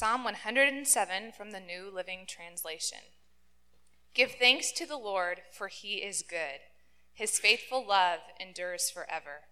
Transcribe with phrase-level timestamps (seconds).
[0.00, 3.00] Psalm 107 from the New Living Translation.
[4.14, 6.60] Give thanks to the Lord, for he is good.
[7.12, 9.42] His faithful love endures forever.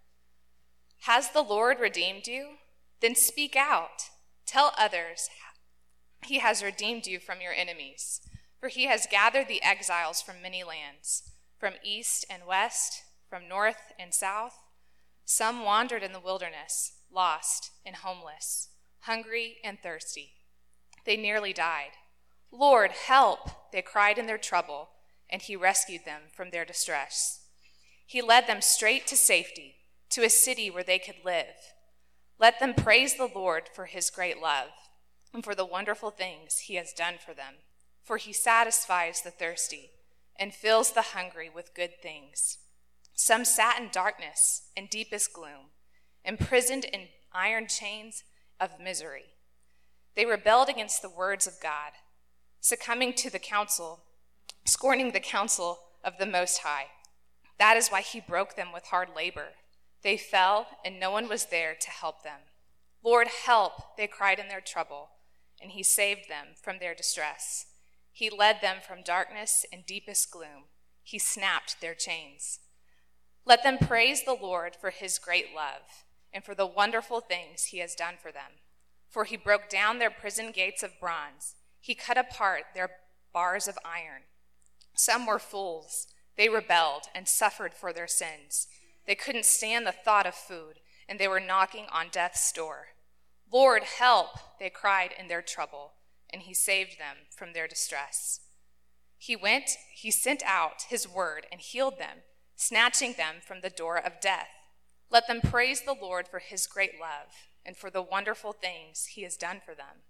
[1.01, 2.53] Has the Lord redeemed you?
[3.03, 4.05] Then speak out.
[4.47, 5.29] Tell others
[6.25, 8.23] he has redeemed you from your enemies.
[8.59, 13.93] For he has gathered the exiles from many lands, from east and west, from north
[13.99, 14.55] and south.
[15.27, 20.37] Some wandered in the wilderness, lost and homeless, hungry and thirsty.
[21.09, 21.93] They nearly died.
[22.53, 24.91] Lord, help, they cried in their trouble,
[25.31, 27.47] and he rescued them from their distress.
[28.05, 29.77] He led them straight to safety,
[30.11, 31.55] to a city where they could live.
[32.39, 34.69] Let them praise the Lord for his great love
[35.33, 37.55] and for the wonderful things he has done for them.
[38.05, 39.93] For he satisfies the thirsty
[40.39, 42.59] and fills the hungry with good things.
[43.15, 45.71] Some sat in darkness and deepest gloom,
[46.23, 48.25] imprisoned in iron chains
[48.61, 49.38] of misery.
[50.19, 51.93] They rebelled against the words of God,
[52.61, 54.01] succumbing to the counsel,
[54.65, 56.87] scorning the counsel of the Most High.
[57.61, 59.51] That is why he broke them with hard labor.
[60.03, 62.41] They fell, and no one was there to help them.
[63.05, 65.11] Lord, help, they cried in their trouble,
[65.63, 67.67] and he saved them from their distress.
[68.11, 70.65] He led them from darkness and deepest gloom.
[71.05, 72.59] He snapped their chains.
[73.45, 77.79] Let them praise the Lord for his great love and for the wonderful things he
[77.79, 78.59] has done for them.
[79.09, 82.91] For he broke down their prison gates of bronze, he cut apart their
[83.33, 84.23] bars of iron.
[84.95, 86.09] Some were fools.
[86.37, 88.69] They rebelled and suffered for their sins.
[89.07, 92.89] They couldn't stand the thought of food, and they were knocking on death's door.
[93.51, 95.95] Lord, help, they cried in their trouble,
[96.31, 98.41] and he saved them from their distress.
[99.17, 102.19] He went, he sent out his word and healed them,
[102.55, 104.49] snatching them from the door of death.
[105.11, 107.33] Let them praise the Lord for his great love
[107.69, 110.03] and for the wonderful things he has done for them.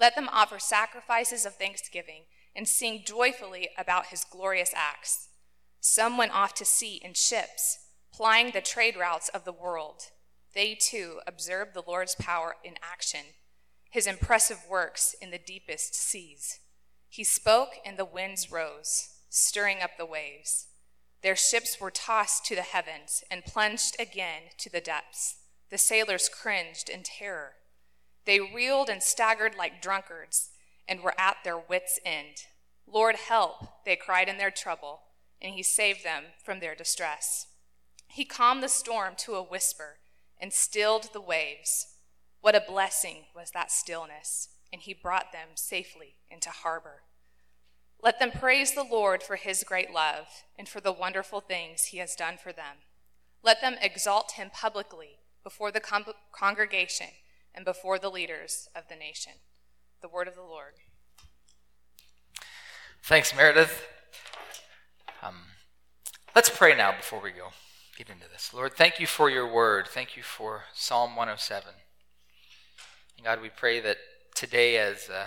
[0.00, 2.22] Let them offer sacrifices of thanksgiving
[2.56, 5.28] and sing joyfully about his glorious acts.
[5.80, 7.78] Some went off to sea in ships,
[8.10, 10.04] plying the trade routes of the world.
[10.54, 13.26] They too observed the Lord's power in action,
[13.90, 16.58] his impressive works in the deepest seas.
[17.10, 20.68] He spoke, and the winds rose, stirring up the waves.
[21.22, 25.36] Their ships were tossed to the heavens and plunged again to the depths.
[25.74, 27.54] The sailors cringed in terror.
[28.26, 30.50] They reeled and staggered like drunkards
[30.86, 32.44] and were at their wits' end.
[32.86, 35.00] Lord, help, they cried in their trouble,
[35.42, 37.48] and he saved them from their distress.
[38.06, 39.98] He calmed the storm to a whisper
[40.38, 41.96] and stilled the waves.
[42.40, 47.02] What a blessing was that stillness, and he brought them safely into harbor.
[48.00, 50.26] Let them praise the Lord for his great love
[50.56, 52.76] and for the wonderful things he has done for them.
[53.42, 57.08] Let them exalt him publicly before the con- congregation
[57.54, 59.34] and before the leaders of the nation.
[60.02, 60.72] The word of the Lord.
[63.02, 63.86] Thanks, Meredith.
[65.22, 65.36] Um,
[66.34, 67.50] let's pray now before we go
[67.96, 68.52] get into this.
[68.52, 69.86] Lord, thank you for your word.
[69.86, 71.68] Thank you for Psalm 107.
[73.16, 73.98] And God, we pray that
[74.34, 75.26] today, as uh,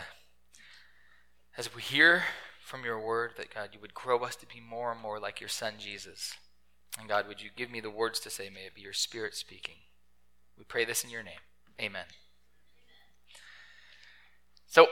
[1.57, 2.23] as we hear
[2.61, 5.39] from your word, that God, you would grow us to be more and more like
[5.39, 6.33] your Son Jesus.
[6.99, 8.49] And God, would you give me the words to say?
[8.49, 9.75] May it be your Spirit speaking.
[10.57, 11.39] We pray this in your name.
[11.79, 12.05] Amen.
[14.65, 14.87] So,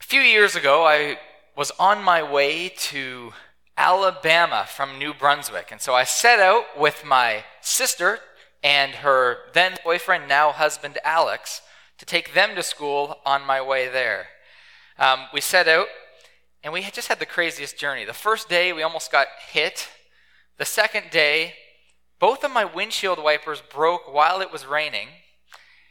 [0.00, 1.18] a few years ago, I
[1.56, 3.32] was on my way to
[3.76, 5.68] Alabama from New Brunswick.
[5.70, 8.18] And so I set out with my sister
[8.62, 11.62] and her then boyfriend, now husband Alex,
[11.98, 14.28] to take them to school on my way there.
[14.98, 15.86] Um, we set out
[16.62, 18.04] and we just had the craziest journey.
[18.04, 19.88] The first day, we almost got hit.
[20.58, 21.54] The second day,
[22.18, 25.08] both of my windshield wipers broke while it was raining.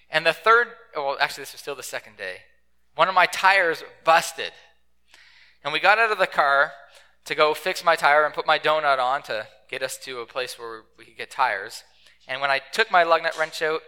[0.09, 2.37] And the third, well, actually, this was still the second day.
[2.95, 4.51] One of my tires busted.
[5.63, 6.71] And we got out of the car
[7.25, 10.25] to go fix my tire and put my donut on to get us to a
[10.25, 11.83] place where we could get tires.
[12.27, 13.81] And when I took my lug nut wrench out,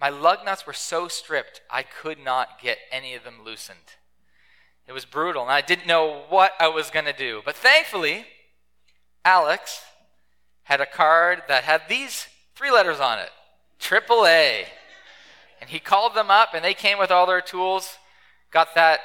[0.00, 3.96] my lug nuts were so stripped, I could not get any of them loosened.
[4.86, 7.40] It was brutal, and I didn't know what I was going to do.
[7.44, 8.26] But thankfully,
[9.24, 9.80] Alex
[10.72, 13.28] had a card that had these three letters on it
[13.78, 14.64] AAA.
[15.60, 17.98] And he called them up, and they came with all their tools,
[18.50, 19.00] got that,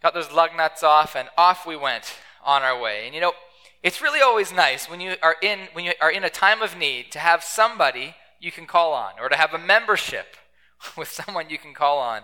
[0.00, 2.14] got those lug nuts off, and off we went
[2.44, 3.02] on our way.
[3.04, 3.32] And you know,
[3.82, 6.78] it's really always nice when you are in when you are in a time of
[6.78, 10.36] need to have somebody you can call on or to have a membership
[10.96, 12.22] with someone you can call on.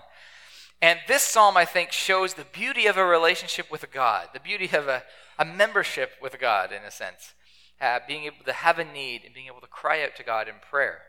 [0.80, 4.70] And this psalm, I think, shows the beauty of a relationship with God, the beauty
[4.76, 5.02] of a,
[5.36, 7.34] a membership with God, in a sense.
[7.80, 10.48] Uh, being able to have a need and being able to cry out to God
[10.48, 11.02] in prayer.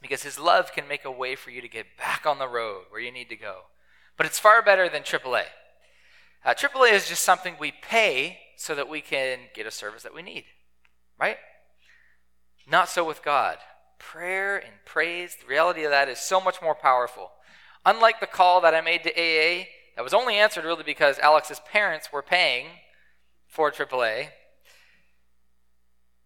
[0.00, 2.84] Because His love can make a way for you to get back on the road
[2.90, 3.62] where you need to go.
[4.16, 5.44] but it's far better than AAA.
[6.44, 10.14] Uh, AAA is just something we pay so that we can get a service that
[10.14, 10.44] we need,
[11.18, 11.38] right?
[12.70, 13.56] Not so with God.
[13.98, 17.30] Prayer and praise, the reality of that is so much more powerful.
[17.84, 19.64] Unlike the call that I made to AA,
[19.96, 22.66] that was only answered really because Alex's parents were paying
[23.46, 24.28] for AAA,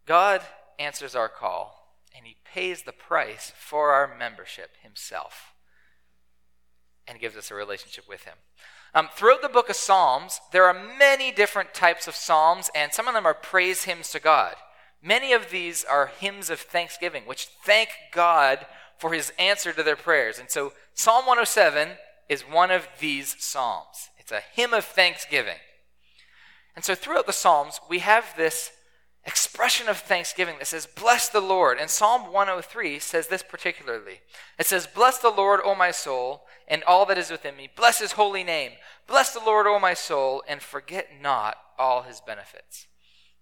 [0.07, 0.43] God
[0.79, 5.55] answers our call and He pays the price for our membership Himself
[7.07, 8.35] and gives us a relationship with Him.
[8.95, 13.09] Um, throughout the book of Psalms, there are many different types of Psalms, and some
[13.09, 14.55] of them are praise hymns to God.
[15.03, 18.67] Many of these are hymns of thanksgiving, which thank God
[18.99, 20.39] for his answer to their prayers.
[20.39, 21.99] And so Psalm 107
[22.29, 24.11] is one of these Psalms.
[24.17, 25.59] It's a hymn of thanksgiving.
[26.77, 28.71] And so throughout the Psalms, we have this
[29.27, 31.79] expression of thanksgiving that says, Bless the Lord.
[31.79, 34.21] And Psalm 103 says this particularly.
[34.59, 37.69] It says, Bless the Lord, O my soul, and all that is within me.
[37.75, 38.73] Bless his holy name.
[39.07, 42.87] Bless the Lord, O my soul, and forget not all his benefits.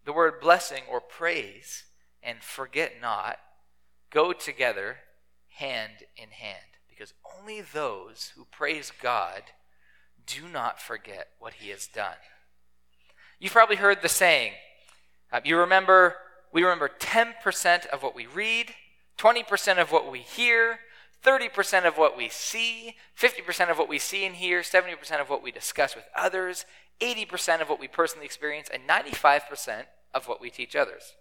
[0.04, 1.84] The word blessing or praise
[2.22, 3.38] and forget not
[4.10, 4.98] go together
[5.56, 6.58] hand in hand
[6.88, 9.42] because only those who praise God
[10.26, 12.16] do not forget what he has done.
[13.38, 14.52] You've probably heard the saying,
[15.32, 16.16] uh, you remember,
[16.52, 18.74] we remember 10% of what we read,
[19.18, 20.80] 20% of what we hear,
[21.24, 25.42] 30% of what we see, 50% of what we see and hear, 70% of what
[25.42, 26.64] we discuss with others,
[27.00, 31.14] 80% of what we personally experience, and 95% of what we teach others.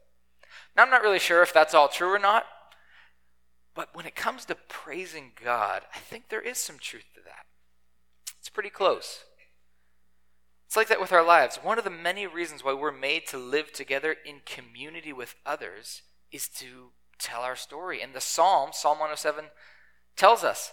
[0.76, 2.46] Now, I'm not really sure if that's all true or not,
[3.74, 7.46] but when it comes to praising God, I think there is some truth to that.
[8.40, 9.24] It's pretty close.
[10.72, 11.58] It's like that with our lives.
[11.62, 16.02] One of the many reasons why we're made to live together in community with others
[16.32, 18.02] is to tell our story.
[18.02, 19.48] And the Psalm, Psalm 107,
[20.16, 20.72] tells us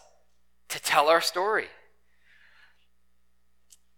[0.69, 1.67] to tell our story.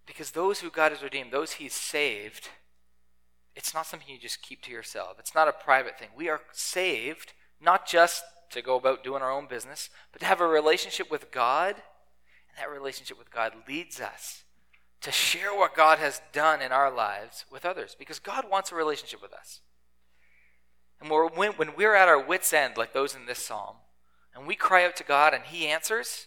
[0.06, 2.48] Because those who God has redeemed, those He's saved,
[3.54, 5.16] it's not something you just keep to yourself.
[5.18, 6.08] It's not a private thing.
[6.16, 10.40] We are saved not just to go about doing our own business, but to have
[10.40, 11.74] a relationship with God.
[11.74, 14.44] And that relationship with God leads us
[15.00, 18.74] to share what God has done in our lives with others because God wants a
[18.74, 19.60] relationship with us.
[21.00, 23.76] And when, when we're at our wits' end, like those in this psalm,
[24.34, 26.26] and we cry out to God and He answers,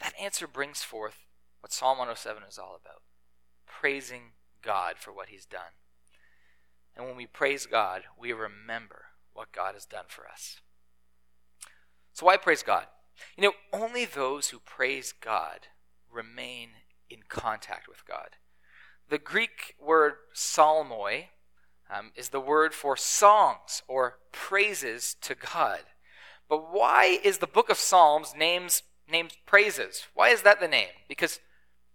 [0.00, 1.26] that answer brings forth
[1.60, 3.02] what Psalm 107 is all about
[3.66, 5.72] praising God for what He's done.
[6.96, 10.60] And when we praise God, we remember what God has done for us.
[12.12, 12.86] So, why praise God?
[13.36, 15.68] You know, only those who praise God
[16.12, 16.70] remain
[17.10, 18.36] in contact with God.
[19.08, 21.26] The Greek word psalmoi
[21.92, 25.80] um, is the word for songs or praises to God.
[26.48, 30.06] But why is the book of Psalms names named praises?
[30.14, 30.88] Why is that the name?
[31.08, 31.40] Because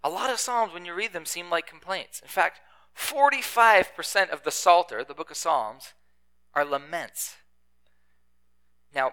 [0.04, 2.20] a lot of Psalms, when you read them, seem like complaints.
[2.20, 2.60] In fact,
[2.98, 5.94] 45% of the Psalter, the book of Psalms,
[6.54, 7.36] are laments.
[8.94, 9.12] Now,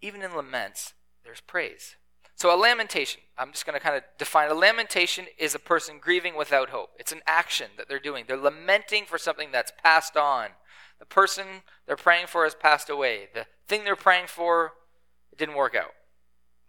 [0.00, 1.96] even in laments, there's praise.
[2.36, 5.98] So, a lamentation, I'm just going to kind of define a lamentation is a person
[6.00, 6.90] grieving without hope.
[6.98, 8.24] It's an action that they're doing.
[8.26, 10.48] They're lamenting for something that's passed on.
[10.98, 11.46] The person
[11.86, 13.28] they're praying for has passed away.
[13.32, 14.72] The thing they're praying for
[15.32, 15.94] it didn't work out.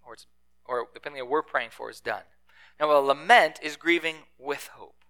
[0.05, 0.27] Or, it's,
[0.65, 2.23] or depending on what we're praying for is done.
[2.79, 5.03] Now, a lament is grieving with hope.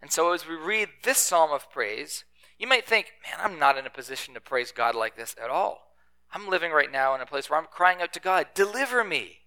[0.00, 2.24] And so, as we read this psalm of praise,
[2.58, 5.50] you might think, man, I'm not in a position to praise God like this at
[5.50, 5.92] all.
[6.32, 9.41] I'm living right now in a place where I'm crying out to God, deliver me.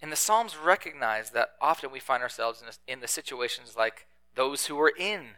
[0.00, 4.06] And the Psalms recognize that often we find ourselves in, a, in the situations like
[4.34, 5.36] those who are in,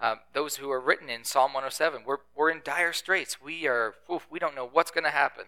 [0.00, 2.02] uh, those who are written in Psalm 107.
[2.06, 3.42] We're, we're in dire straits.
[3.42, 5.44] We are, oof, we don't know what's going to happen.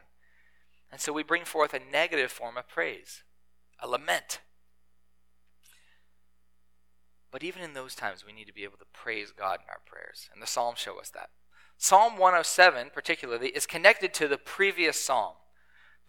[0.92, 3.22] And so we bring forth a negative form of praise,
[3.80, 4.40] a lament.
[7.30, 9.80] But even in those times, we need to be able to praise God in our
[9.86, 10.28] prayers.
[10.32, 11.30] And the Psalms show us that.
[11.78, 15.34] Psalm 107, particularly, is connected to the previous psalm.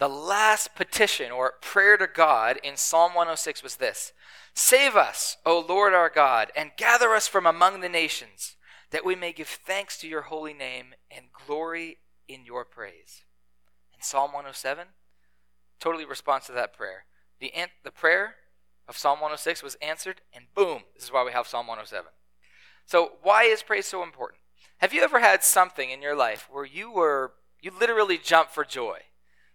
[0.01, 4.13] The last petition or prayer to God in Psalm 106 was this
[4.55, 8.55] Save us, O Lord our God, and gather us from among the nations,
[8.89, 13.25] that we may give thanks to your holy name and glory in your praise.
[13.93, 14.87] And Psalm 107,
[15.79, 17.05] totally responds to that prayer.
[17.39, 17.53] The,
[17.83, 18.37] the prayer
[18.87, 22.09] of Psalm 106 was answered, and boom, this is why we have Psalm 107.
[22.87, 24.41] So, why is praise so important?
[24.79, 28.65] Have you ever had something in your life where you were, you literally jumped for
[28.65, 29.01] joy?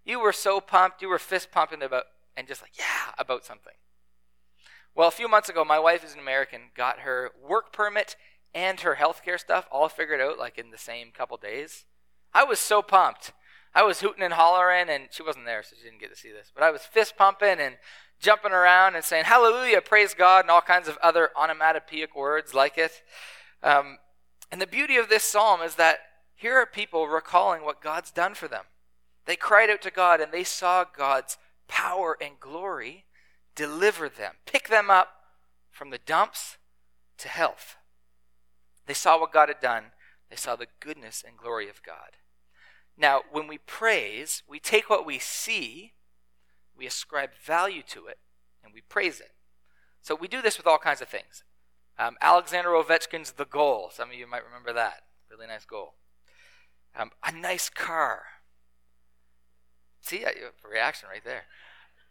[0.06, 2.04] You were so pumped, you were fist pumping about,
[2.36, 3.74] and just like, yeah, about something.
[4.94, 8.16] Well, a few months ago, my wife is an American, got her work permit
[8.54, 11.84] and her healthcare stuff all figured out like in the same couple days.
[12.32, 13.32] I was so pumped.
[13.74, 16.32] I was hooting and hollering, and she wasn't there, so she didn't get to see
[16.32, 16.50] this.
[16.54, 17.76] But I was fist pumping and
[18.18, 22.78] jumping around and saying hallelujah, praise God, and all kinds of other onomatopoeic words like
[22.78, 23.02] it.
[23.62, 23.98] Um,
[24.50, 25.98] and the beauty of this psalm is that
[26.34, 28.64] here are people recalling what God's done for them.
[29.26, 31.36] They cried out to God and they saw God's
[31.68, 33.04] power and glory
[33.54, 35.08] deliver them, pick them up
[35.70, 36.58] from the dumps
[37.18, 37.76] to health.
[38.86, 39.86] They saw what God had done,
[40.30, 42.16] they saw the goodness and glory of God.
[42.96, 45.92] Now, when we praise, we take what we see,
[46.76, 48.18] we ascribe value to it,
[48.62, 49.32] and we praise it.
[50.00, 51.42] So we do this with all kinds of things.
[51.98, 53.90] Um, Alexander Ovechkin's The Goal.
[53.92, 55.02] Some of you might remember that.
[55.30, 55.94] Really nice goal.
[56.94, 58.22] Um, a nice car.
[60.06, 61.46] See, a reaction right there.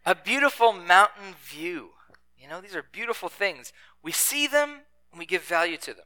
[0.04, 1.92] A beautiful mountain view.
[2.38, 3.72] You know, these are beautiful things.
[4.02, 6.04] We see them and we give value to them.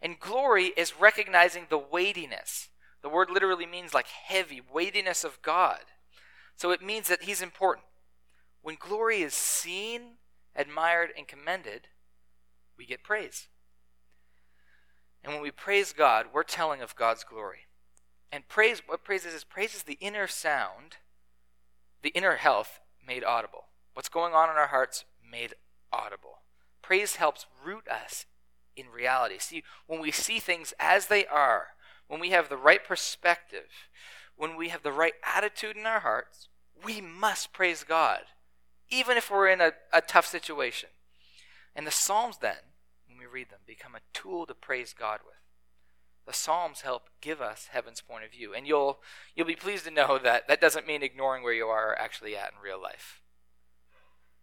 [0.00, 2.68] And glory is recognizing the weightiness.
[3.02, 5.80] The word literally means like heavy, weightiness of God.
[6.54, 7.86] So it means that He's important.
[8.62, 10.18] When glory is seen,
[10.54, 11.88] admired, and commended,
[12.78, 13.48] we get praise.
[15.24, 17.66] And when we praise God, we're telling of God's glory.
[18.30, 20.98] And praise, what praise is, is praise is the inner sound,
[22.06, 23.64] the inner health made audible.
[23.94, 25.54] What's going on in our hearts made
[25.92, 26.38] audible.
[26.80, 28.26] Praise helps root us
[28.76, 29.38] in reality.
[29.40, 31.70] See, when we see things as they are,
[32.06, 33.66] when we have the right perspective,
[34.36, 36.48] when we have the right attitude in our hearts,
[36.84, 38.20] we must praise God,
[38.88, 40.90] even if we're in a, a tough situation.
[41.74, 42.70] And the Psalms, then,
[43.08, 45.34] when we read them, become a tool to praise God with.
[46.26, 48.52] The Psalms help give us heaven's point of view.
[48.52, 48.98] And you'll,
[49.34, 52.52] you'll be pleased to know that that doesn't mean ignoring where you are actually at
[52.52, 53.22] in real life.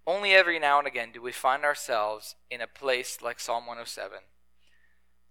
[0.08, 4.20] Only every now and again do we find ourselves in a place like Psalm 107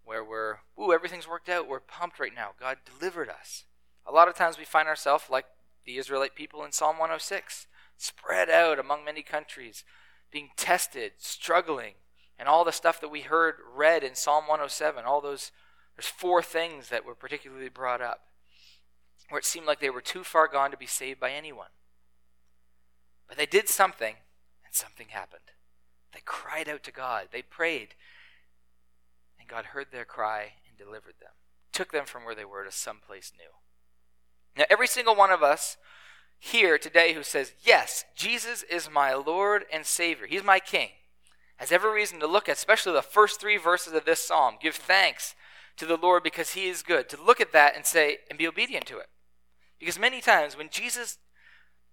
[0.05, 1.69] where we're, ooh, everything's worked out.
[1.69, 2.51] We're pumped right now.
[2.59, 3.65] God delivered us.
[4.07, 5.47] A lot of times we find ourselves like
[5.85, 7.67] the Israelite people in Psalm 106,
[7.97, 9.85] spread out among many countries,
[10.31, 11.95] being tested, struggling,
[12.39, 15.53] and all the stuff that we heard read in Psalm 107, all those,
[16.03, 18.23] there's four things that were particularly brought up
[19.29, 21.69] where it seemed like they were too far gone to be saved by anyone.
[23.29, 24.17] But they did something,
[24.65, 25.53] and something happened.
[26.13, 27.95] They cried out to God, they prayed,
[29.39, 31.31] and God heard their cry and delivered them,
[31.73, 34.61] took them from where they were to someplace new.
[34.61, 35.77] Now, every single one of us
[36.37, 40.89] here today who says, Yes, Jesus is my Lord and Savior, He's my King,
[41.59, 44.75] has every reason to look at, especially the first three verses of this psalm, give
[44.75, 45.37] thanks
[45.77, 48.49] to the Lord because He is good, to look at that and say, and be
[48.49, 49.09] obedient to it.
[49.79, 51.19] Because many times when Jesus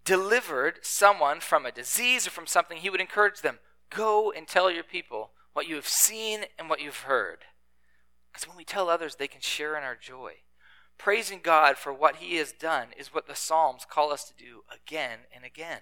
[0.06, 3.60] delivered someone from a disease or from something, He would encourage them,
[3.90, 7.40] Go and tell your people what you have seen and what you've heard.
[8.32, 10.34] Because when we tell others, they can share in our joy.
[10.98, 14.64] Praising God for what He has done is what the Psalms call us to do
[14.72, 15.82] again and again.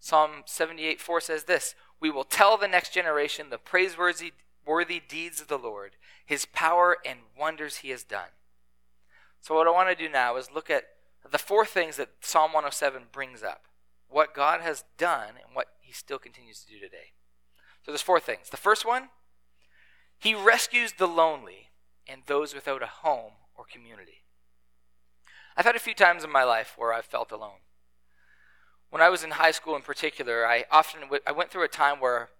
[0.00, 4.32] Psalm 78 4 says this We will tell the next generation the praiseworthy
[4.66, 8.30] worthy deeds of the Lord, His power and wonders He has done.
[9.40, 10.84] So, what I want to do now is look at
[11.28, 13.64] the four things that Psalm 107 brings up
[14.08, 17.12] what God has done and what He still continues to do today.
[17.84, 18.50] So, there's four things.
[18.50, 19.08] The first one,
[20.18, 21.70] He rescues the lonely
[22.06, 24.22] and those without a home or community.
[25.56, 27.60] I've had a few times in my life where I've felt alone.
[28.90, 31.68] When I was in high school in particular, I often w- I went through a
[31.68, 32.30] time where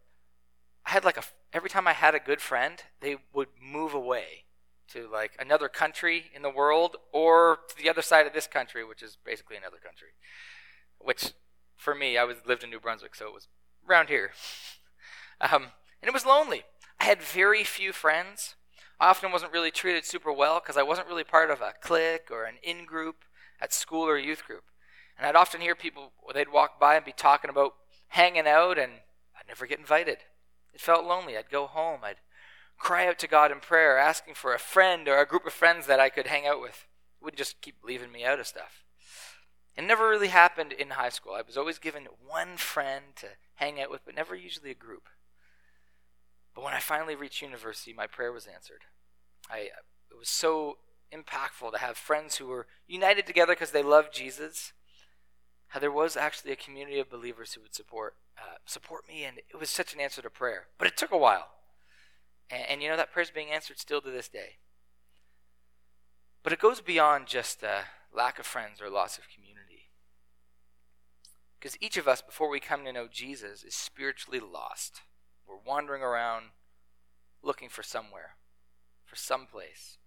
[0.84, 1.22] I had like a
[1.52, 4.44] every time I had a good friend, they would move away
[4.88, 8.84] to like another country in the world or to the other side of this country,
[8.84, 10.08] which is basically another country.
[10.98, 11.32] Which
[11.76, 13.48] for me, I was lived in New Brunswick, so it was
[13.88, 14.32] around here.
[15.40, 16.62] Um, and it was lonely.
[17.00, 18.54] I had very few friends.
[19.00, 22.28] I often wasn't really treated super well because I wasn't really part of a clique
[22.30, 23.24] or an in group
[23.60, 24.62] at school or youth group.
[25.18, 27.74] And I'd often hear people, they'd walk by and be talking about
[28.06, 28.92] hanging out, and
[29.36, 30.18] I'd never get invited.
[30.72, 31.36] It felt lonely.
[31.36, 32.00] I'd go home.
[32.02, 32.16] I'd
[32.78, 35.86] cry out to God in prayer, asking for a friend or a group of friends
[35.86, 36.86] that I could hang out with.
[37.20, 38.84] It would just keep leaving me out of stuff.
[39.76, 41.32] It never really happened in high school.
[41.34, 45.08] I was always given one friend to hang out with, but never usually a group.
[46.54, 48.82] But when I finally reached university, my prayer was answered.
[49.50, 49.70] I,
[50.10, 50.78] it was so
[51.12, 54.72] impactful to have friends who were united together because they loved Jesus.
[55.68, 59.38] How there was actually a community of believers who would support uh, support me, and
[59.38, 60.66] it was such an answer to prayer.
[60.78, 61.48] But it took a while,
[62.50, 64.58] and, and you know that prayer is being answered still to this day.
[66.42, 67.82] But it goes beyond just uh,
[68.14, 69.90] lack of friends or loss of community.
[71.58, 75.02] Because each of us, before we come to know Jesus, is spiritually lost.
[75.46, 76.46] We're wandering around
[77.42, 78.36] looking for somewhere,
[79.04, 79.98] for some place.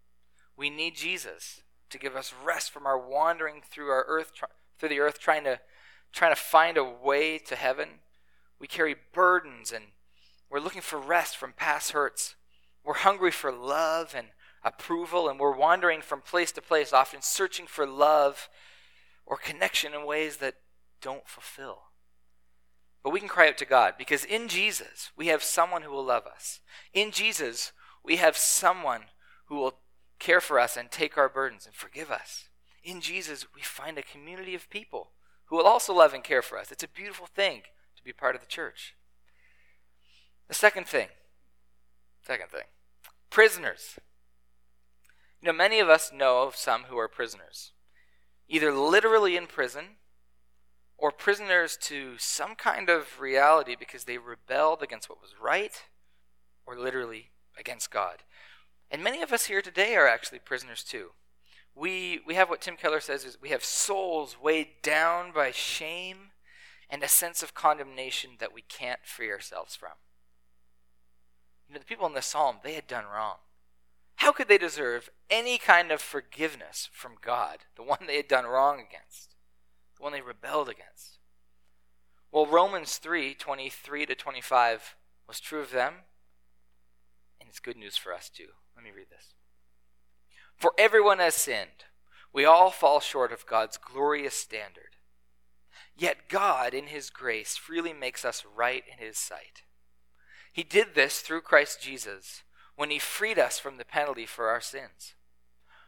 [0.58, 1.62] We need Jesus.
[1.90, 4.32] to give us rest from our wandering through our earth
[4.78, 5.60] through the earth trying to
[6.12, 8.00] trying to find a way to heaven.
[8.60, 9.86] We carry burdens and
[10.50, 12.36] we're looking for rest from past hurts.
[12.84, 14.28] We're hungry for love and
[14.64, 18.50] approval and we're wandering from place to place often searching for love
[19.26, 20.56] or connection in ways that
[21.02, 21.84] don't fulfill.
[23.04, 26.06] But we can cry out to God because in Jesus we have someone who will
[26.06, 26.60] love us.
[26.94, 27.72] In Jesus
[28.04, 29.06] we have someone
[29.48, 29.80] who will
[30.20, 32.50] care for us and take our burdens and forgive us.
[32.84, 35.12] In Jesus, we find a community of people
[35.46, 36.72] who will also love and care for us.
[36.72, 37.64] It's a beautiful thing
[38.06, 38.96] be part of the church.
[40.48, 41.08] The second thing,
[42.22, 42.66] second thing,
[43.30, 43.98] prisoners.
[45.42, 47.74] You know, many of us know of some who are prisoners,
[48.48, 49.98] either literally in prison
[50.98, 55.84] or prisoners to some kind of reality because they rebelled against what was right
[56.66, 58.24] or literally against God.
[58.90, 61.10] And many of us here today are actually prisoners too.
[61.76, 66.32] We, we have what Tim Keller says is we have souls weighed down by shame
[66.96, 69.98] and a sense of condemnation that we can't free ourselves from.
[71.68, 73.36] You know, the people in the psalm, they had done wrong.
[74.16, 78.46] How could they deserve any kind of forgiveness from God, the one they had done
[78.46, 79.36] wrong against,
[79.98, 81.18] the one they rebelled against?
[82.32, 84.96] Well, Romans 3 23 to 25
[85.28, 85.96] was true of them,
[87.42, 88.52] and it's good news for us too.
[88.74, 89.34] Let me read this.
[90.56, 91.84] For everyone has sinned.
[92.32, 94.85] We all fall short of God's glorious standard.
[95.98, 99.64] Yet God, in His grace, freely makes us right in His sight.
[100.52, 102.44] He did this through Christ Jesus
[102.76, 105.16] when He freed us from the penalty for our sins.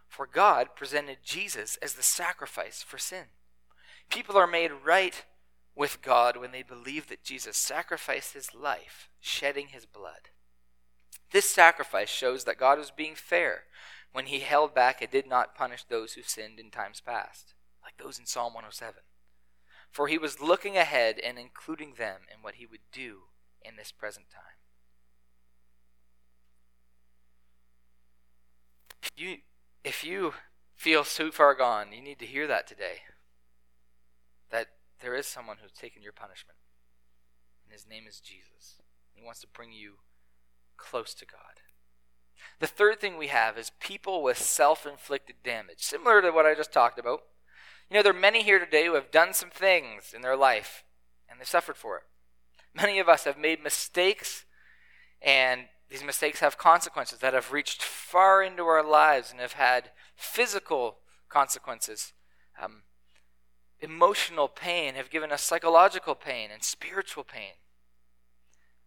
[0.08, 3.26] For God presented Jesus as the sacrifice for sin.
[4.10, 5.26] People are made right
[5.76, 10.30] with God when they believe that Jesus sacrificed His life, shedding His blood.
[11.32, 13.64] This sacrifice shows that God was being fair
[14.14, 17.98] when he held back and did not punish those who sinned in times past, like
[17.98, 18.96] those in Psalm 107.
[19.92, 23.24] For he was looking ahead and including them in what he would do
[23.62, 24.58] in this present time.
[29.02, 29.38] If you,
[29.84, 30.34] if you
[30.76, 33.00] feel so far gone, you need to hear that today.
[34.52, 34.68] That
[35.02, 36.58] there is someone who's taken your punishment,
[37.64, 38.82] and his name is Jesus.
[39.14, 39.96] He wants to bring you
[40.78, 41.62] close to God.
[42.60, 46.56] The third thing we have is people with self inflicted damage, similar to what I
[46.56, 47.22] just talked about.
[47.90, 50.84] You know, there are many here today who have done some things in their life
[51.30, 52.04] and they've suffered for it.
[52.76, 54.46] Many of us have made mistakes,
[55.22, 59.92] and these mistakes have consequences that have reached far into our lives and have had
[60.16, 60.98] physical
[61.30, 62.14] consequences.
[62.62, 62.84] Um,
[63.80, 67.54] emotional pain have given us psychological pain and spiritual pain.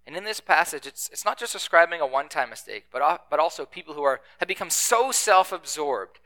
[0.07, 3.41] And in this passage, it's, it's not just describing a one time mistake, but, but
[3.41, 6.21] also people who are, have become so self absorbed,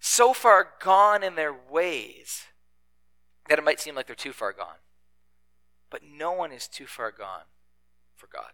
[0.00, 2.44] so far gone in their ways,
[3.48, 4.78] that it might seem like they're too far gone.
[5.90, 7.46] But no one is too far gone
[8.14, 8.52] for God.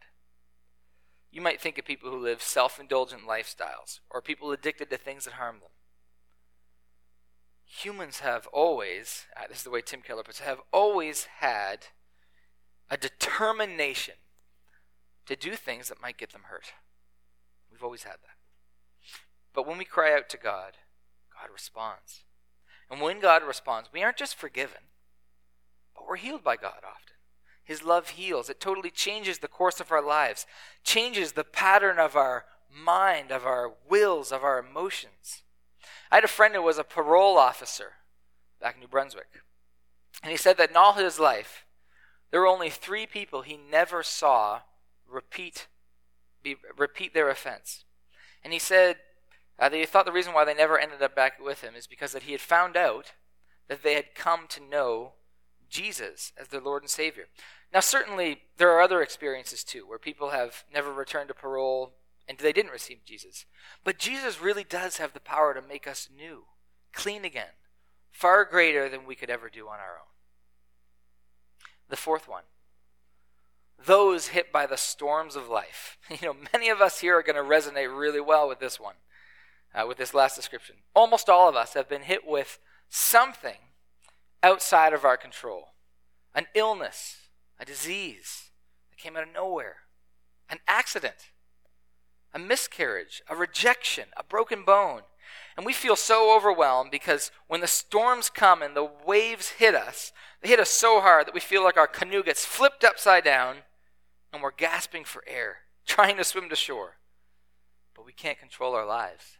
[1.30, 5.24] You might think of people who live self indulgent lifestyles or people addicted to things
[5.24, 5.70] that harm them.
[7.64, 11.86] Humans have always, uh, this is the way Tim Keller puts it, have always had
[12.90, 14.16] a determination
[15.24, 16.74] to do things that might get them hurt.
[17.70, 18.36] We've always had that.
[19.54, 20.76] But when we cry out to God,
[21.42, 22.24] God responds.
[22.90, 24.82] And when God responds, we aren't just forgiven,
[25.94, 27.16] but we're healed by God often.
[27.64, 28.50] His love heals.
[28.50, 30.46] It totally changes the course of our lives,
[30.84, 35.42] changes the pattern of our mind, of our wills, of our emotions.
[36.10, 37.92] I had a friend who was a parole officer
[38.60, 39.28] back in New Brunswick.
[40.22, 41.64] And he said that in all his life,
[42.30, 44.60] there were only three people he never saw
[45.08, 45.66] repeat,
[46.42, 47.84] be, repeat their offense.
[48.44, 48.96] And he said
[49.58, 52.12] uh, he thought the reason why they never ended up back with him is because
[52.12, 53.12] that he had found out
[53.68, 55.12] that they had come to know
[55.68, 57.26] Jesus as their Lord and Savior.
[57.72, 61.94] Now, certainly, there are other experiences too where people have never returned to parole
[62.28, 63.46] and they didn't receive Jesus.
[63.84, 66.44] But Jesus really does have the power to make us new,
[66.92, 67.54] clean again,
[68.10, 70.12] far greater than we could ever do on our own.
[71.88, 72.44] The fourth one
[73.84, 75.98] those hit by the storms of life.
[76.10, 78.96] You know, many of us here are going to resonate really well with this one,
[79.74, 80.76] uh, with this last description.
[80.94, 82.58] Almost all of us have been hit with
[82.88, 83.56] something
[84.42, 85.68] outside of our control
[86.34, 87.28] an illness,
[87.60, 88.50] a disease
[88.90, 89.76] that came out of nowhere,
[90.48, 91.30] an accident,
[92.32, 95.02] a miscarriage, a rejection, a broken bone.
[95.56, 100.12] And we feel so overwhelmed because when the storms come and the waves hit us,
[100.40, 103.56] they hit us so hard that we feel like our canoe gets flipped upside down
[104.32, 106.96] and we're gasping for air, trying to swim to shore.
[107.94, 109.36] But we can't control our lives.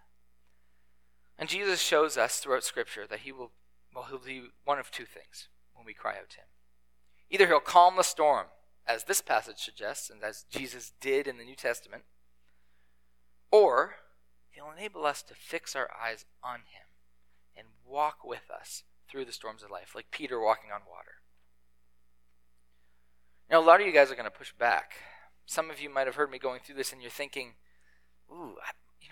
[1.42, 3.50] And Jesus shows us throughout Scripture that he will,
[3.92, 6.46] well, he'll do one of two things when we cry out to him.
[7.32, 8.46] Either he'll calm the storm,
[8.86, 12.04] as this passage suggests, and as Jesus did in the New Testament,
[13.50, 13.96] or
[14.50, 16.86] he'll enable us to fix our eyes on him
[17.56, 21.22] and walk with us through the storms of life, like Peter walking on water.
[23.50, 24.92] Now, a lot of you guys are going to push back.
[25.44, 27.54] Some of you might have heard me going through this and you're thinking,
[28.30, 28.58] ooh,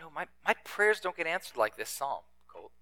[0.00, 2.72] know, my, my prayers don't get answered like this psalm, Colt.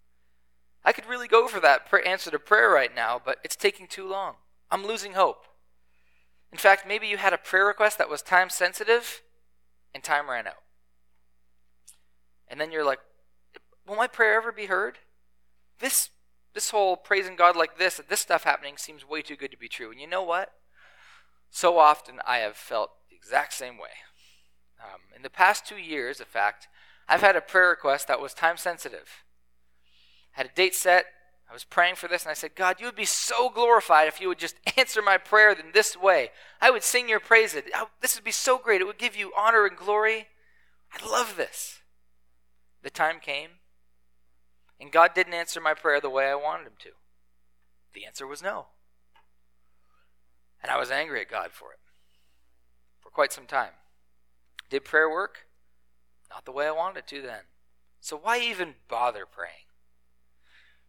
[0.85, 4.09] I could really go for that answer to prayer right now, but it's taking too
[4.09, 4.35] long.
[4.71, 5.45] I'm losing hope.
[6.51, 9.23] In fact, maybe you had a prayer request that was time sensitive
[9.95, 10.63] and time ran out.
[12.49, 13.01] And then you're like,
[13.87, 14.99] will my prayer ever be heard?
[15.81, 16.11] This
[16.55, 19.69] this whole praising God like this, this stuff happening seems way too good to be
[19.69, 19.93] true.
[19.93, 20.51] And you know what?
[21.51, 23.91] So often I have felt the exact same way.
[24.83, 26.67] Um, in the past two years, in fact,
[27.09, 29.25] I've had a prayer request that was time sensitive.
[30.33, 31.07] Had a date set.
[31.51, 34.21] I was praying for this, and I said, God, you would be so glorified if
[34.21, 36.31] you would just answer my prayer in this way.
[36.61, 37.63] I would sing your praises.
[38.03, 38.83] This would be so great.
[38.83, 40.27] It would give you honor and glory.
[40.93, 41.81] I love this.
[42.83, 43.51] The time came,
[44.81, 46.91] and God didn't answer my prayer the way I wanted him to.
[47.95, 48.67] The answer was no.
[50.63, 51.79] And I was angry at God for it
[53.01, 53.73] for quite some time.
[54.69, 55.48] Did prayer work?
[56.31, 57.43] Not the way I wanted to then.
[58.01, 59.67] So why even bother praying?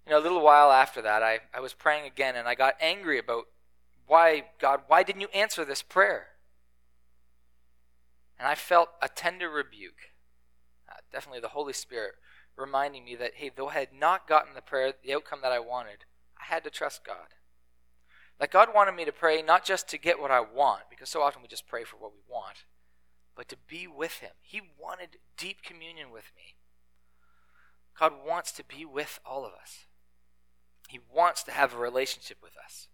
[0.05, 2.75] You know, a little while after that, I, I was praying again and I got
[2.79, 3.45] angry about
[4.07, 6.27] why, God, why didn't you answer this prayer?
[8.39, 10.11] And I felt a tender rebuke.
[10.89, 12.13] Uh, definitely the Holy Spirit
[12.57, 15.59] reminding me that, hey, though I had not gotten the prayer, the outcome that I
[15.59, 16.05] wanted,
[16.39, 17.35] I had to trust God.
[18.39, 21.21] That God wanted me to pray not just to get what I want, because so
[21.21, 22.63] often we just pray for what we want,
[23.35, 24.31] but to be with Him.
[24.41, 26.55] He wanted deep communion with me.
[27.99, 29.85] God wants to be with all of us.
[30.87, 32.87] He wants to have a relationship with us.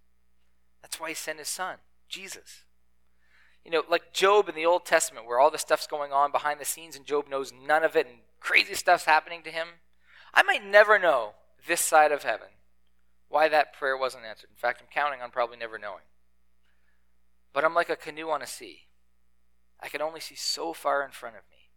[0.81, 1.77] That's why He sent His Son,
[2.09, 2.63] Jesus.
[3.63, 6.59] You know, like Job in the Old Testament, where all this stuff's going on behind
[6.59, 9.67] the scenes and Job knows none of it and crazy stuff's happening to him.
[10.33, 11.31] I might never know
[11.67, 12.49] this side of heaven
[13.27, 14.49] why that prayer wasn't answered.
[14.51, 16.03] In fact, I'm counting on probably never knowing.
[17.53, 18.81] But I'm like a canoe on a sea.
[19.85, 21.69] I can only see so far in front of me.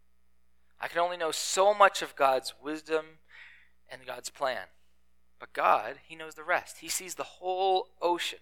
[0.81, 3.19] I can only know so much of God's wisdom
[3.87, 4.69] and God's plan.
[5.39, 6.79] But God, He knows the rest.
[6.79, 8.39] He sees the whole ocean.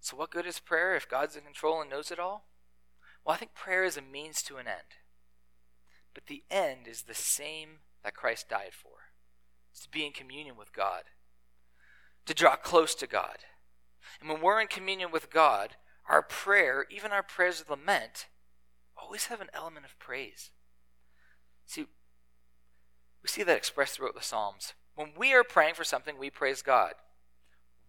[0.00, 2.44] So, what good is prayer if God's in control and knows it all?
[3.24, 5.00] Well, I think prayer is a means to an end.
[6.12, 8.90] But the end is the same that Christ died for
[9.72, 11.04] it's to be in communion with God,
[12.26, 13.38] to draw close to God.
[14.20, 15.76] And when we're in communion with God,
[16.08, 18.26] our prayer, even our prayers of lament,
[18.96, 20.50] always have an element of praise.
[21.66, 21.86] See,
[23.22, 24.74] we see that expressed throughout the Psalms.
[24.94, 26.94] When we are praying for something, we praise God.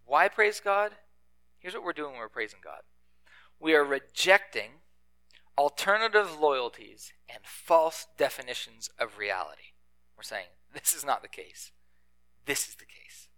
[0.04, 0.92] Why praise God?
[1.58, 2.80] Here's what we're doing when we're praising God
[3.60, 4.70] we are rejecting
[5.56, 9.72] alternative loyalties and false definitions of reality.
[10.16, 11.72] We're saying this is not the case.
[12.46, 13.28] This is the case.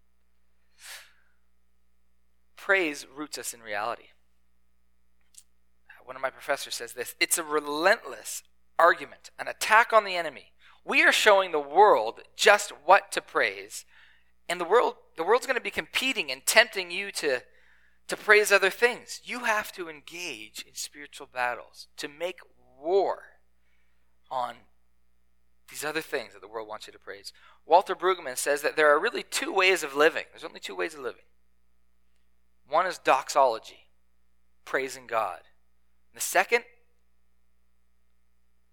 [2.56, 4.09] Praise roots us in reality
[6.10, 8.42] one of my professors says this it's a relentless
[8.80, 10.46] argument, an attack on the enemy.
[10.84, 13.84] We are showing the world just what to praise,
[14.48, 17.42] and the world the world's going to be competing and tempting you to
[18.08, 19.20] to praise other things.
[19.22, 22.40] You have to engage in spiritual battles to make
[22.82, 23.20] war
[24.32, 24.56] on
[25.70, 27.32] these other things that the world wants you to praise.
[27.64, 30.24] Walter Brueggemann says that there are really two ways of living.
[30.32, 31.22] There's only two ways of living.
[32.68, 33.86] One is doxology,
[34.64, 35.42] praising God.
[36.14, 36.64] The second,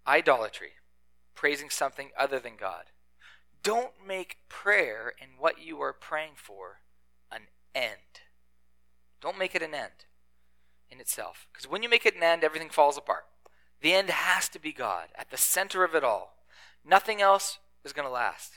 [0.06, 0.72] idolatry,
[1.34, 2.84] praising something other than God.
[3.62, 6.80] Don't make prayer and what you are praying for
[7.30, 7.42] an
[7.74, 8.22] end.
[9.20, 10.06] Don't make it an end
[10.90, 11.46] in itself.
[11.52, 13.24] Because when you make it an end, everything falls apart.
[13.80, 16.34] The end has to be God at the center of it all.
[16.84, 18.54] Nothing else is going to last.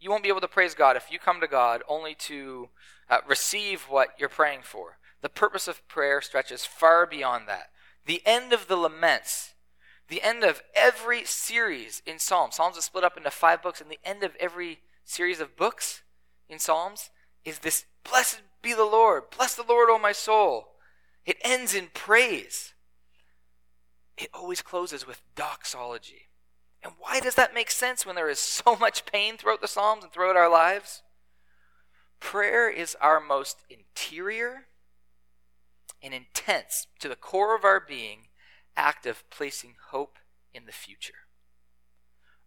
[0.00, 2.68] You won't be able to praise God if you come to God only to
[3.08, 4.98] uh, receive what you're praying for.
[5.22, 7.70] The purpose of prayer stretches far beyond that
[8.08, 9.54] the end of the laments,
[10.08, 12.56] the end of every series in Psalms.
[12.56, 16.02] Psalms are split up into five books, and the end of every series of books
[16.48, 17.10] in Psalms
[17.44, 20.68] is this Blessed be the Lord, bless the Lord, O my soul.
[21.26, 22.72] It ends in praise.
[24.16, 26.28] It always closes with doxology.
[26.82, 30.02] And why does that make sense when there is so much pain throughout the Psalms
[30.02, 31.02] and throughout our lives?
[32.20, 34.68] Prayer is our most interior
[36.02, 38.28] and intense to the core of our being
[38.76, 40.18] act of placing hope
[40.54, 41.14] in the future.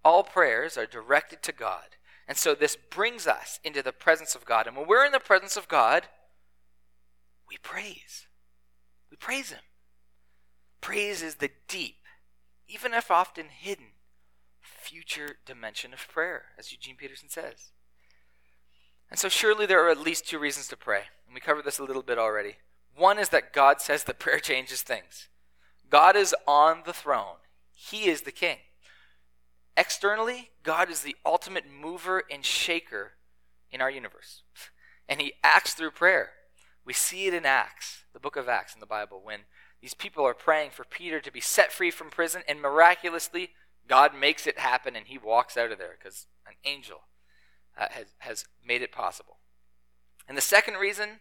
[0.04, 1.96] All prayers are directed to God,
[2.28, 4.66] And so this brings us into the presence of God.
[4.66, 6.08] And when we're in the presence of God,
[7.50, 8.28] we praise.
[9.10, 9.60] We praise Him.
[10.80, 11.98] Praise is the deep,
[12.70, 13.88] even if often hidden,
[14.62, 17.72] future dimension of prayer, as Eugene Peterson says.
[19.10, 21.02] And so, surely there are at least two reasons to pray.
[21.26, 22.56] And we covered this a little bit already.
[22.96, 25.30] One is that God says that prayer changes things.
[25.90, 27.38] God is on the throne,
[27.74, 28.58] He is the king.
[29.78, 33.14] Externally, God is the ultimate mover and shaker
[33.72, 34.44] in our universe.
[35.08, 36.32] And He acts through prayer.
[36.86, 39.42] We see it in Acts, the book of Acts in the Bible, when
[39.82, 43.52] these people are praying for Peter to be set free from prison, and miraculously,
[43.88, 47.02] God makes it happen and he walks out of there because an angel
[47.78, 49.38] uh, has, has made it possible.
[50.28, 51.20] And the second reason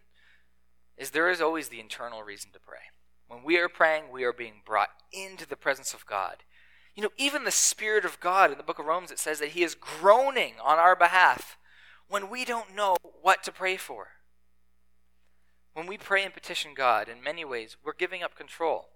[1.00, 2.90] is there is always the internal reason to pray.
[3.26, 6.44] When we are praying, we are being brought into the presence of God.
[6.94, 9.50] You know, even the Spirit of God in the book of Romans, it says that
[9.50, 11.56] He is groaning on our behalf
[12.06, 14.08] when we don't know what to pray for.
[15.72, 18.88] When we pray and petition God, in many ways, we're giving up control.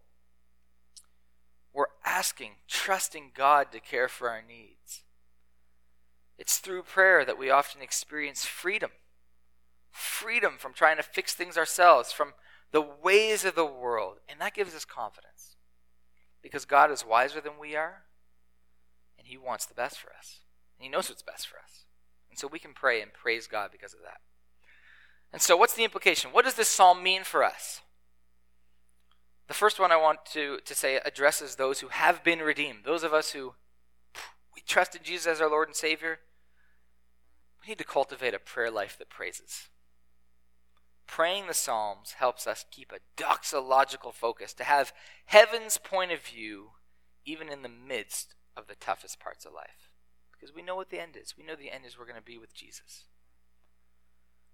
[1.72, 5.04] We're asking, trusting God to care for our needs.
[6.36, 8.90] It's through prayer that we often experience freedom
[9.94, 12.34] freedom from trying to fix things ourselves, from
[12.72, 14.18] the ways of the world.
[14.28, 15.56] And that gives us confidence
[16.42, 18.02] because God is wiser than we are,
[19.16, 20.40] and He wants the best for us.
[20.76, 21.84] And He knows what's best for us.
[22.28, 24.18] And so we can pray and praise God because of that.
[25.32, 26.32] And so, what's the implication?
[26.32, 27.80] What does this psalm mean for us?
[29.46, 33.04] The first one I want to, to say addresses those who have been redeemed, those
[33.04, 33.54] of us who
[34.54, 36.18] we trust in Jesus as our Lord and Savior.
[37.62, 39.68] We need to cultivate a prayer life that praises.
[41.06, 44.92] Praying the Psalms helps us keep a doxological focus, to have
[45.26, 46.70] heaven's point of view
[47.24, 49.90] even in the midst of the toughest parts of life.
[50.32, 51.34] Because we know what the end is.
[51.36, 53.04] We know the end is we're going to be with Jesus.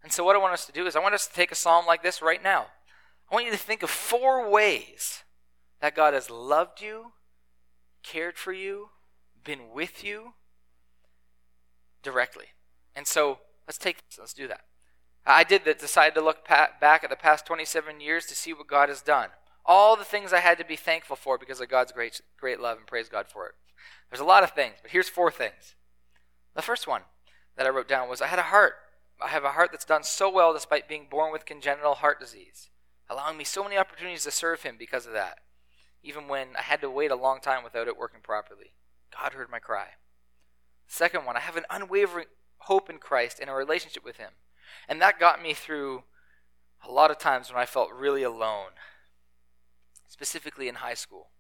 [0.02, 1.56] And so, what I want us to do is, I want us to take a
[1.56, 2.66] psalm like this right now.
[3.30, 5.24] I want you to think of four ways
[5.80, 7.12] that God has loved you,
[8.02, 8.90] cared for you,
[9.44, 10.34] been with you
[12.02, 12.46] directly.
[12.96, 14.62] And so, let's take this, let's do that.
[15.26, 18.66] I did that, decided to look back at the past 27 years to see what
[18.66, 19.28] God has done.
[19.66, 22.78] All the things I had to be thankful for because of God's great, great love,
[22.78, 23.52] and praise God for it.
[24.11, 25.74] There's a lot of things, but here's four things.
[26.54, 27.02] The first one
[27.56, 28.74] that I wrote down was I had a heart
[29.22, 32.70] I have a heart that's done so well despite being born with congenital heart disease,
[33.09, 35.38] allowing me so many opportunities to serve Him because of that,
[36.02, 38.72] even when I had to wait a long time without it working properly.
[39.18, 39.88] God heard my cry.
[40.87, 42.26] Second one, I have an unwavering
[42.59, 44.30] hope in Christ and a relationship with Him.
[44.88, 46.04] And that got me through
[46.87, 48.70] a lot of times when I felt really alone,
[50.09, 51.30] specifically in high school.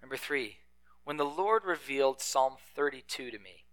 [0.00, 0.58] Number three,
[1.04, 3.64] when the Lord revealed Psalm 32 to me,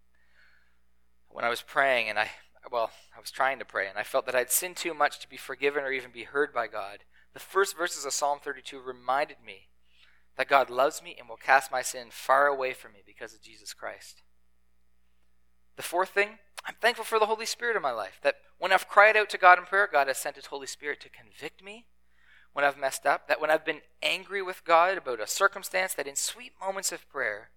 [1.28, 2.30] when I was praying and I
[2.70, 5.30] well, I was trying to pray, and I felt that I'd sinned too much to
[5.30, 7.00] be forgiven or even be heard by God.
[7.34, 9.70] The first verses of Psalm 32 reminded me
[10.38, 13.42] that God loves me and will cast my sin far away from me because of
[13.42, 14.22] Jesus Christ.
[15.76, 18.20] The fourth thing, I'm thankful for the Holy Spirit in my life.
[18.24, 21.00] That when I've cried out to God in prayer, God has sent His Holy Spirit
[21.02, 21.86] to convict me
[22.54, 23.28] when I've messed up.
[23.28, 27.10] That when I've been angry with God about a circumstance, that in sweet moments of
[27.10, 27.50] prayer,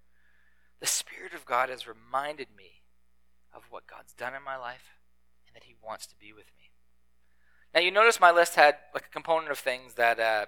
[0.81, 2.83] the Spirit of God has reminded me
[3.55, 4.99] of what God's done in my life
[5.47, 6.71] and that He wants to be with me.
[7.75, 10.47] Now, you notice my list had like a component of things that uh,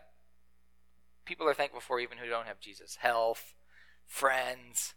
[1.24, 3.55] people are thankful for, even who don't have Jesus health,
[4.07, 4.94] friends.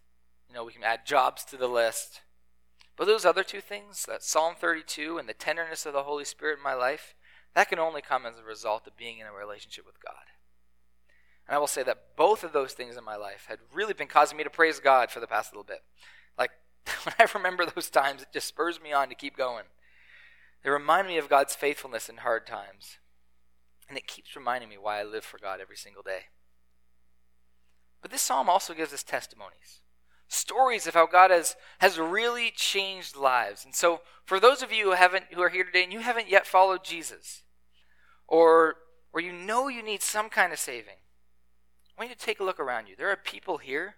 [0.47, 2.21] You know, we can add jobs to the list.
[2.99, 6.57] But those other two things, that Psalm 32 and the tenderness of the Holy Spirit
[6.57, 7.15] in my life,
[7.55, 10.25] that can only come as a result of being in a relationship with God.
[11.47, 14.09] And I will say that both of those things in my life had really been
[14.09, 15.81] causing me to praise God for the past little bit.
[16.37, 16.51] Like
[17.03, 19.63] when I remember those times, it just spurs me on to keep going.
[20.61, 22.97] They remind me of God's faithfulness in hard times.
[23.87, 26.23] And it keeps reminding me why I live for God every single day.
[28.01, 29.79] But this psalm also gives us testimonies
[30.29, 33.65] stories of how God has, has really changed lives.
[33.65, 36.29] And so, for those of you who haven't who are here today and you haven't
[36.29, 37.43] yet followed Jesus,
[38.27, 38.75] or
[39.11, 41.01] or you know you need some kind of saving,
[41.97, 42.95] I want you to take a look around you.
[42.95, 43.95] There are people here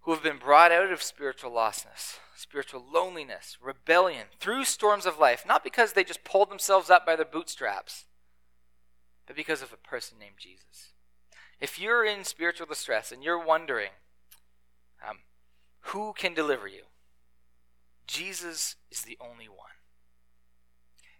[0.00, 5.44] who have been brought out of spiritual lostness, spiritual loneliness, rebellion, through storms of life,
[5.46, 8.06] not because they just pulled themselves up by their bootstraps,
[9.26, 10.94] but because of a person named Jesus.
[11.60, 13.90] If you're in spiritual distress and you're wondering,
[15.06, 15.18] um,
[15.80, 16.82] who can deliver you?
[18.06, 19.58] Jesus is the only one.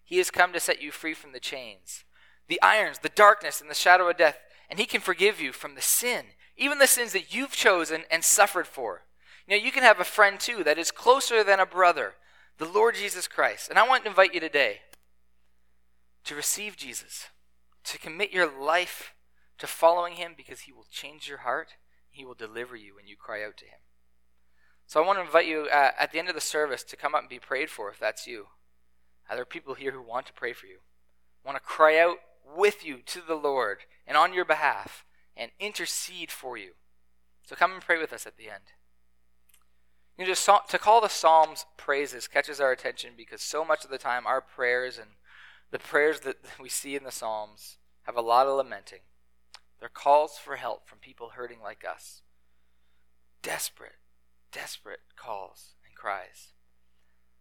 [0.03, 2.05] He has come to set you free from the chains,
[2.49, 4.39] the irons, the darkness, and the shadow of death,
[4.69, 6.27] and He can forgive you from the sin
[6.61, 9.03] even the sins that you've chosen and suffered for.
[9.49, 12.15] Know, you can have a friend too that is closer than a brother,
[12.59, 13.69] the Lord Jesus Christ.
[13.69, 14.81] And I want to invite you today
[16.25, 17.27] to receive Jesus,
[17.85, 19.15] to commit your life
[19.59, 21.71] to following him because he will change your heart.
[22.11, 23.81] He will deliver you when you cry out to him.
[24.87, 27.15] So I want to invite you uh, at the end of the service to come
[27.15, 28.47] up and be prayed for if that's you.
[29.29, 30.79] Uh, there are people here who want to pray for you,
[31.45, 32.17] want to cry out
[32.57, 35.05] with you to the Lord and on your behalf
[35.37, 36.73] and intercede for you.
[37.47, 38.73] So come and pray with us at the end.
[40.19, 43.91] You know, just to call the Psalms praises catches our attention because so much of
[43.91, 45.11] the time our prayers and
[45.71, 49.01] the prayers that we see in the Psalms have a lot of lamenting.
[49.81, 52.23] They're calls for help from people hurting like us.
[53.43, 53.97] Desperate,
[54.53, 56.53] desperate calls and cries.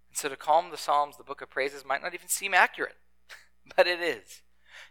[0.08, 2.96] And so to calm the Psalms, the book of praises might not even seem accurate,
[3.76, 4.42] but it is.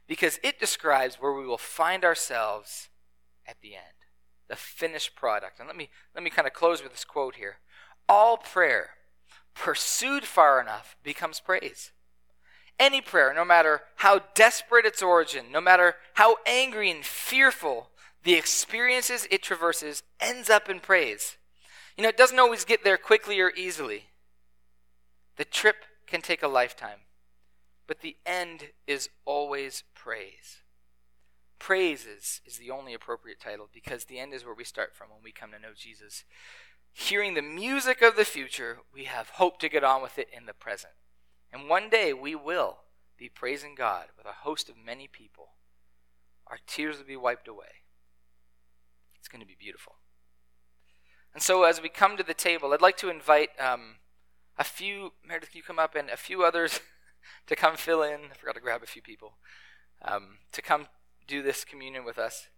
[0.07, 2.91] Because it describes where we will find ourselves
[3.47, 4.05] at the end,
[4.49, 5.59] the finished product.
[5.59, 7.57] And let me, let me kind of close with this quote here.
[8.09, 8.91] All prayer,
[9.55, 11.93] pursued far enough, becomes praise.
[12.79, 17.91] Any prayer, no matter how desperate its origin, no matter how angry and fearful
[18.23, 21.37] the experiences it traverses, ends up in praise.
[21.97, 24.05] You know, it doesn't always get there quickly or easily.
[25.37, 27.01] The trip can take a lifetime,
[27.87, 30.59] but the end is always praise.
[31.59, 35.09] Praise is, is the only appropriate title because the end is where we start from
[35.11, 36.25] when we come to know Jesus.
[36.93, 40.47] Hearing the music of the future, we have hope to get on with it in
[40.47, 40.93] the present.
[41.53, 42.79] And one day we will
[43.17, 45.51] be praising God with a host of many people.
[46.47, 47.85] Our tears will be wiped away.
[49.19, 49.95] It's going to be beautiful.
[51.35, 53.97] And so, as we come to the table, I'd like to invite um,
[54.57, 56.81] a few, Meredith, you come up, and a few others
[57.47, 58.21] to come fill in.
[58.31, 59.35] I forgot to grab a few people
[60.03, 60.87] um, to come
[61.27, 62.49] do this communion with us.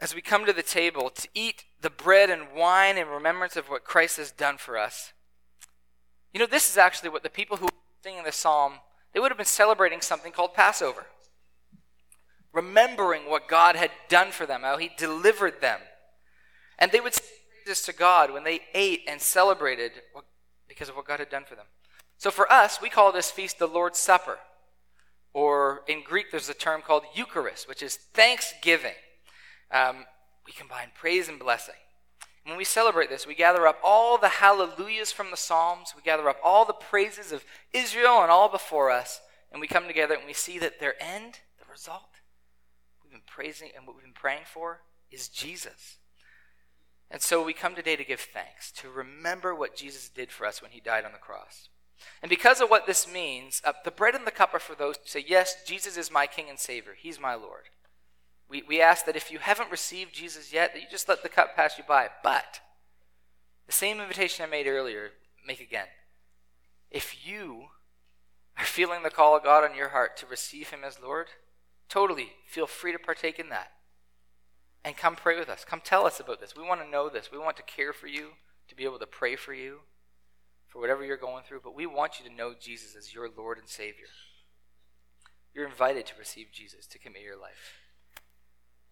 [0.00, 3.68] As we come to the table to eat the bread and wine in remembrance of
[3.68, 5.12] what Christ has done for us,
[6.32, 7.70] you know, this is actually what the people who were
[8.02, 8.74] singing this psalm,
[9.12, 11.06] they would have been celebrating something called Passover.
[12.52, 15.80] Remembering what God had done for them, how He delivered them.
[16.78, 17.14] And they would
[17.66, 19.92] this to God when they ate and celebrated
[20.68, 21.66] because of what God had done for them.
[22.18, 24.38] So for us, we call this feast the Lord's Supper.
[25.34, 28.94] Or in Greek, there's a term called Eucharist, which is thanksgiving.
[29.70, 30.04] Um,
[30.46, 31.74] we combine praise and blessing.
[32.44, 36.28] When we celebrate this, we gather up all the hallelujahs from the Psalms, we gather
[36.28, 39.20] up all the praises of Israel and all before us,
[39.52, 42.20] and we come together and we see that their end, the result,
[43.02, 45.98] we've been praising and what we've been praying for is Jesus.
[47.10, 50.62] And so we come today to give thanks, to remember what Jesus did for us
[50.62, 51.68] when he died on the cross.
[52.22, 54.96] And because of what this means, uh, the bread and the cup are for those
[54.96, 56.94] who say, Yes, Jesus is my King and Savior.
[56.98, 57.68] He's my Lord.
[58.52, 61.30] We, we ask that if you haven't received Jesus yet, that you just let the
[61.30, 62.10] cup pass you by.
[62.22, 62.60] But
[63.66, 65.12] the same invitation I made earlier,
[65.46, 65.86] make again.
[66.90, 67.68] If you
[68.58, 71.28] are feeling the call of God on your heart to receive Him as Lord,
[71.88, 73.68] totally feel free to partake in that.
[74.84, 75.64] And come pray with us.
[75.64, 76.54] Come tell us about this.
[76.54, 77.32] We want to know this.
[77.32, 78.32] We want to care for you,
[78.68, 79.78] to be able to pray for you,
[80.68, 81.60] for whatever you're going through.
[81.64, 84.08] But we want you to know Jesus as your Lord and Savior.
[85.54, 87.81] You're invited to receive Jesus, to commit your life.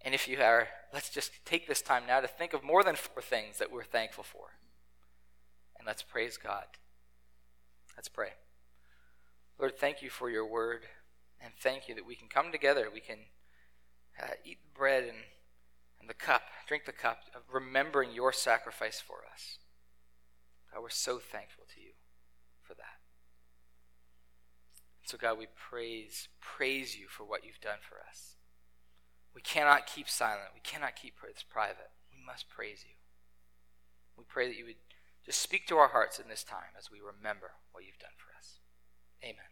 [0.02, 2.96] And if you are, let's just take this time now to think of more than
[2.96, 4.46] four things that we're thankful for.
[5.78, 6.64] And let's praise God.
[7.96, 8.30] Let's pray.
[9.58, 10.82] Lord, thank you for your word.
[11.42, 12.88] And thank you that we can come together.
[12.92, 13.18] We can
[14.22, 15.16] uh, eat bread and,
[16.00, 19.58] and the cup, drink the cup, of remembering your sacrifice for us.
[20.72, 21.92] God, we're so thankful to you
[22.62, 23.00] for that.
[25.04, 28.36] So, God, we praise, praise you for what you've done for us.
[29.34, 30.50] We cannot keep silent.
[30.54, 31.90] We cannot keep this private.
[32.10, 32.94] We must praise you.
[34.16, 34.82] We pray that you would
[35.24, 38.36] just speak to our hearts in this time as we remember what you've done for
[38.36, 38.58] us.
[39.22, 39.50] Amen.